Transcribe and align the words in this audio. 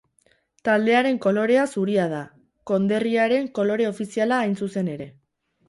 Taldearen 0.69 1.19
kolorea 1.25 1.65
zuria 1.73 2.07
da, 2.15 2.23
konderriaren 2.73 3.47
kolore 3.61 3.89
ofiziala 3.93 4.43
hain 4.47 4.59
zuzen 4.65 4.93
ere. 4.99 5.11